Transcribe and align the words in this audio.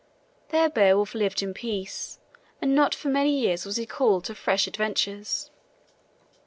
There 0.49 0.67
Beowulf 0.67 1.13
lived 1.13 1.43
in 1.43 1.53
peace, 1.53 2.17
and 2.59 2.73
not 2.73 2.95
for 2.95 3.09
many 3.09 3.29
years 3.39 3.67
was 3.67 3.75
he 3.75 3.85
called 3.85 4.25
to 4.25 4.33
fresh 4.33 4.65
adventures. 4.65 5.51